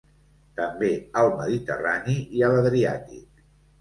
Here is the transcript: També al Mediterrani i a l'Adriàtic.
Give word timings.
També 0.59 0.87
al 1.21 1.29
Mediterrani 1.41 2.17
i 2.39 2.43
a 2.49 2.51
l'Adriàtic. 2.57 3.45